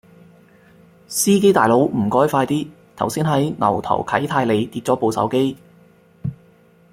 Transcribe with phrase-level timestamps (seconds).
[1.07, 5.55] 司機大佬唔該快啲，頭先喺牛頭啟泰里跌左部手機